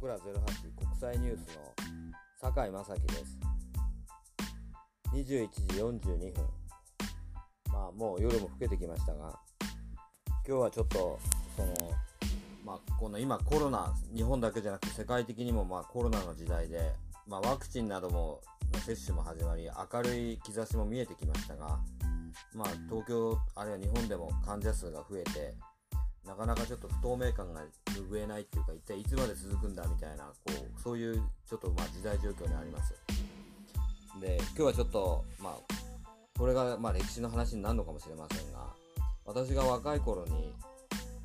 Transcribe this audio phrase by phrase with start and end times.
[0.00, 1.74] 僕ら08国際ニュースの
[2.40, 3.38] 酒井正樹です。
[5.12, 6.46] 21時42分。
[7.72, 9.36] まあもう夜も更けてきましたが
[10.46, 11.18] 今日はちょっと
[11.56, 11.74] その
[12.64, 16.92] まあこの今コロナ日本だけじゃなくて世界的にもまあコロナの時代で
[17.26, 18.40] まあ、ワクチンなども
[18.72, 21.80] の接種も始まり明るい兆しも見えてきましたが
[22.54, 25.54] まあ東京あるいは日本でも患者数が増えて
[26.28, 32.94] なかなかちょっと不透明感が拭えないっていうか一体いつまで続くんだみたいなこうそういうちょっとまあ時代状況にあります。
[34.20, 35.74] で今日はちょっとまあ
[36.38, 38.74] これがまあ歴史の話になるのかもしれませんが
[39.24, 40.52] 私が若い頃に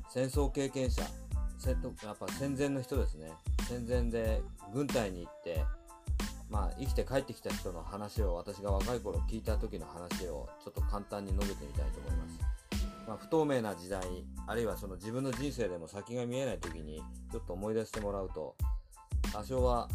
[0.08, 3.30] 戦争経験者やっぱ戦前の人ですね。
[3.68, 5.64] 戦前で軍隊に行って
[6.50, 12.63] まあ生きて帰ってきた人の話を私が若い頃聞いた時の話をちょっと簡単に述べてみたいと思います。
[13.06, 14.02] まあ、不透明な時代
[14.46, 18.56] あるいはその自分の人生でも先が見えない時にちょっと思い出してもらうと
[19.32, 19.88] 多少は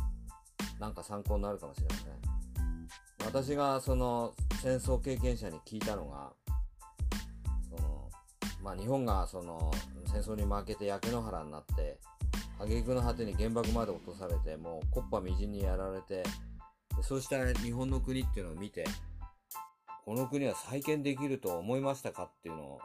[0.79, 2.29] なんか参考になるかもしれません。
[3.25, 6.31] 私がその戦争経験者に聞いたのが
[7.69, 8.09] その、
[8.63, 9.71] まあ、日本がその
[10.07, 11.99] 戦争に負けて焼け野原になって
[12.59, 16.23] 挙句の果てに原爆まで落とされてもう木っ端みじんにやられて
[17.01, 18.85] そうした日本の国っていうのを見て
[20.05, 22.79] この国は再建できると思いましたかっていうのを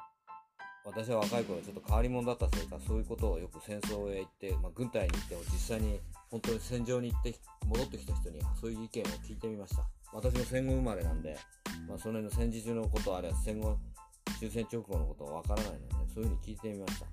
[0.84, 5.98] 私は若い頃ちょっと変わり者だったせいかそういうことをよく戦争へ行って、まあ、軍隊に行っても実際に
[6.30, 7.34] 本当に戦場に行って
[7.66, 9.82] 戻ってきた人にそういう意見を聞いてみました。
[10.12, 11.36] 私も戦後生まれなんで、
[11.88, 13.76] まあ、その辺の戦時中のことあるいは戦後
[14.38, 17.06] 終戦直後のことはわからないのでそういうふうに聞いてみました。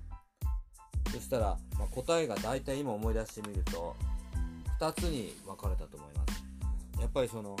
[1.10, 3.96] そしたら、まあ、答えが大体今思い出してみると
[4.80, 7.00] 2つに分かれたと思います。
[7.00, 7.56] やっぱりその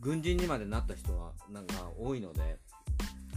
[0.00, 2.58] 軍人にまでなった人がなんか多いので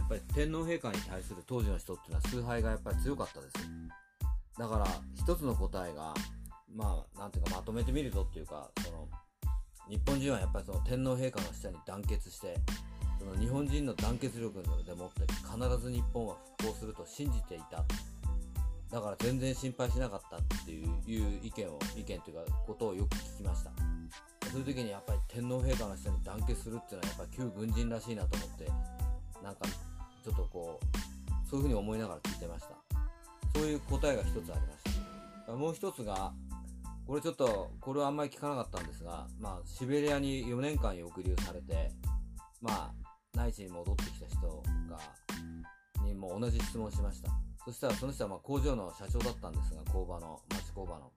[0.08, 3.52] ぱり天皇陛下に対する当時の人っていうのは崇拝がやっぱり強かったです
[4.58, 6.14] だから一つの答えが
[6.74, 9.08] まあなんていうかまとめてみるとっていうかその
[9.88, 12.56] 日本人はやっぱりその天皇陛下の下に団結して
[13.18, 17.84] その日本人の団結力でもって必ず日本は復興すると信じていた。
[18.90, 23.70] だから全然心配しなかったっていう意見を意見というかことをよく聞きました。
[24.50, 28.70] そういう時にやっぱり天皇陛下の下に団結するっていうのはやっぱり旧軍人らしいなと思って
[29.42, 29.66] なんか
[30.26, 32.70] ちょっとこうそういうふうに思いながら聞いてました。
[33.54, 34.56] そういう答えが一つありまし
[35.46, 35.52] た。
[35.52, 36.32] もう一つが
[37.06, 41.92] これちょっとこれはあんまり聞かなかったんですが、まあ、シベリアに4年間抑留されて
[42.60, 42.92] まあ
[43.36, 44.98] 内地に戻ってきた人が
[46.04, 47.30] にも同じ質問しました。
[47.64, 51.12] そしたらその人はま工場の社長だったんですが工場の町工場の。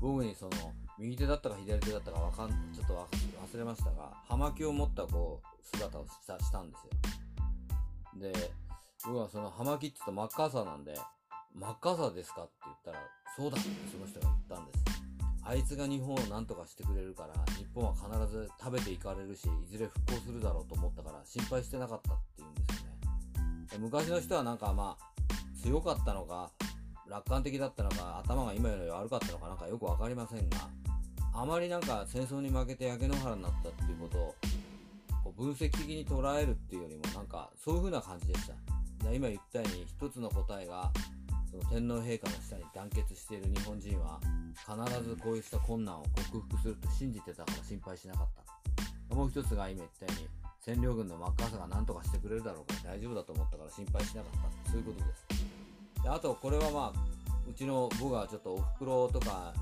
[0.00, 0.52] 僕にその
[1.00, 3.08] 右手だったか左手だったかわかんちょっと
[3.44, 6.90] 忘れましたが葉巻を持ったこう姿をしたしたんですよ。
[8.18, 8.32] で、
[9.04, 10.98] 僕はその葉巻って言ったマッカーサーなんで、
[11.54, 12.98] マッカーサーですかって言ったら、
[13.36, 14.84] そうだってその人が言ったんです。
[15.42, 23.78] あいつが日本を何とかしてくれるから、日本は必ず食べていかれるし、いずれ復興するだろうと思ったから心配してなかったって言うんですよね。
[23.78, 26.50] 昔の人はなんかまあ、強かったのか、
[27.08, 30.68] 楽観的だったのか、頭が今より悪かったのかなんかよくわかりませんが、
[31.32, 34.34] あまりなんか戦争に負けて焼け野原になったっていうことを
[35.36, 38.54] 分析的に捉えるっていうよりもなんかそういう風な感じでした。
[39.12, 40.90] 今言ったように一つの答えが
[41.50, 44.18] その天皇陛下の下に団結している日本人は
[44.66, 48.26] 必ずこういった困難を克服すると信じてたから心配しなかっ
[49.08, 49.14] た。
[49.14, 52.66] もう一つが今言ったように占領軍のマッカーサーが何とかしてくれるだろう。
[52.66, 54.70] から大丈夫だと思ったから心配しなかった。
[54.70, 56.02] そういうことです。
[56.02, 57.00] であとこれはまあ
[57.48, 59.54] うちの僕はちょっとおふくろとか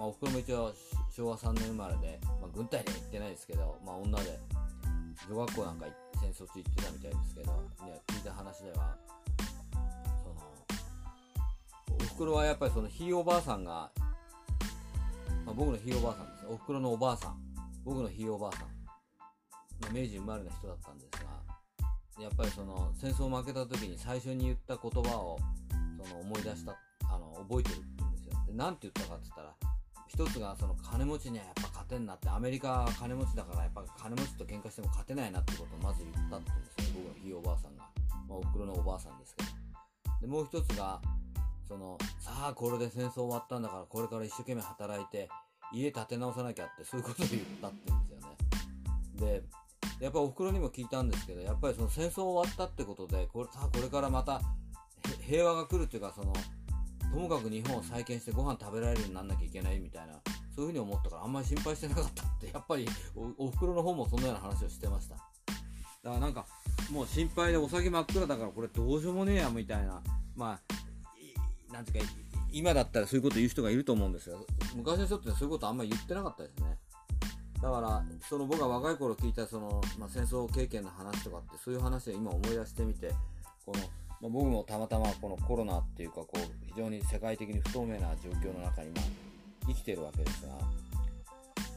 [0.00, 0.72] まあ、おふくろも一応
[1.14, 4.38] 昭和3年生まれで、まあ、軍隊には行ってないですけど、まあ、女で
[5.28, 5.86] 女学校なんか
[6.20, 7.52] 戦争中行ってたみたいですけど、
[7.84, 8.96] ね、聞いた話では
[10.22, 13.90] そのおふくろはやっぱりそのひいおばあさんが、
[15.44, 17.36] まあ、僕のひいおばあさんですおふくろのおばあさん。
[17.84, 18.60] 僕のひいおばあさん、
[19.80, 25.38] まあ、明治生まれの人だったんですがやっぱりその戦争負けた時に最初に言った言葉を
[26.06, 26.76] その思い出した
[27.10, 28.32] あの覚えてるって言うんですよ。
[28.46, 29.69] で何て言ったかって言ったら
[30.12, 37.84] 一つがその金持ちにはやっぱ勝てんなってアメリカは金持ちだからやっぱ金持ちと喧嘩しても勝てないなってことをまず言ったって言うんですよ僕のひいおばあさんが、
[38.28, 39.50] まあ、おふくろのおばあさんですけど。
[40.20, 41.00] でもう一つが
[41.66, 45.28] そのさあこれで戦争終わったんだからこれから一生懸命働いて
[45.72, 49.42] 家建て直さなきゃってそういうことで言ったって言うんですよね。
[50.00, 54.40] でやっぱおふくろにも聞いたんですけどやっぱりその戦争終わったってことでこれさあこれからまた
[55.20, 56.32] 平和が来るっていうかその
[57.12, 60.14] ともかく日本を再建してご飯食べられるようになんなきゃいけないみたいな
[60.54, 62.86] そういうふうに思ったからあんまり心配してなかったって やっぱり
[63.38, 65.16] おお袋の方もそのような話をしてました。
[65.16, 65.30] だか
[66.02, 66.46] らなんか
[66.90, 70.02] もう心配でお酒真っ暗だからこれどうしようもねえやみたいな。
[70.34, 72.10] まあなんていうか
[72.52, 74.46] 今だったらそういうこと言う人がいると思うんですよ。
[74.74, 76.78] 昔の人ってそういうことあんまり言ってなかったですね。
[77.62, 83.12] だからその僕が若い頃聞いたその、まあ、戦争経験の話とかってそういう話を今思い出してみて
[83.66, 83.80] この、
[84.20, 89.00] まあ、僕もたまたまこのコロナっていうかこう非常に世界的に不透明な状況の中に今
[89.68, 90.52] 生きてるわけですが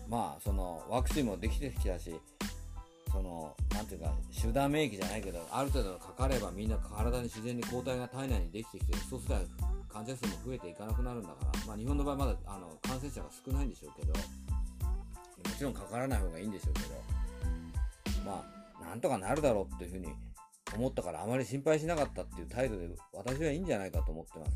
[0.10, 2.14] まあそのワクチンもできてきたし
[3.12, 9.42] そのなんていうか集団免疫じゃないけどある程度かかればみんな体に自然に抗体が体内にできてきてそうすれば
[9.88, 14.20] 患者数も増えていかなくなるんだから、まあ、日本の場合まだあの感染者が少ないんでしょうけども
[15.56, 16.88] ちろんかからない方がいいんでしょうけど
[18.26, 18.44] ま
[18.82, 20.08] あなんとかなるだろうっていうふうに
[20.78, 24.52] 思ったからあまり心配しなかったっていう態度で私はいいんじゃないかと思ってます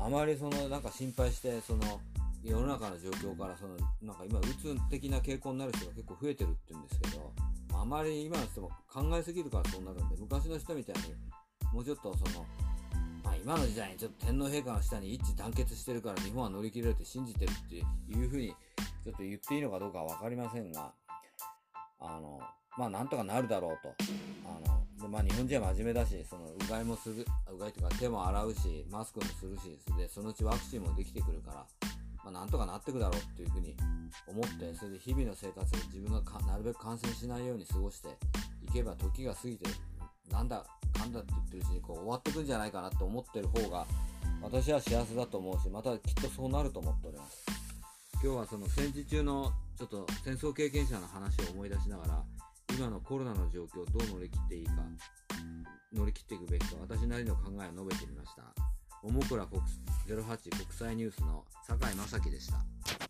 [0.00, 2.00] あまりそのなんか心配してその
[2.42, 7.32] 世の中の状況からそのなんか今うつ的な傾向になる人が結構増えてるって言うんですけど
[7.74, 11.14] あまり今の人も考えすぎるからそうなるんで昔の人みたいに
[11.72, 12.46] もうちょっとその
[13.24, 17.74] まあ、今の時代にちょっと天皇陛下の下に一致団結してるから日本は乗り切れるって信じてるって
[18.16, 18.54] いうふうに
[19.06, 20.92] ちょっと言っていいのかどうかは分かりませんが、
[22.00, 22.40] あの、
[22.76, 23.94] まあなんとかなるだろうと。
[24.44, 24.75] あの、
[25.08, 31.66] まあ日本人は真面目だし、その、うがいもする、うがいというか手も洗うし、マスクもするし、で、そのうちワクチンもできてくるから、
[32.24, 33.76] まあなんとかなってくだろうっていうふうに
[34.26, 38.08] 思って、それで日々の生活で自分がなるべく感染しないように過ごして
[38.62, 39.66] いけば時が過ぎて、
[40.30, 40.64] なんだ
[40.98, 43.86] なんだって言ってるうちにこう終わってくんじゃないかなと思ってる方が
[44.42, 47.44] 私は幸せだと思うしまたきっとそうなると思っております。
[48.22, 52.24] 今日はその戦時中のちょっと戦争経験者の話を思い出しながら
[52.74, 54.72] 今のコロナの状況をどう乗り切っていいか
[55.92, 58.42] 乗り切っていくべきか私なりの考えを述べてみました。
[59.02, 63.05] おもくら08国際ニュースの坂井正樹でした。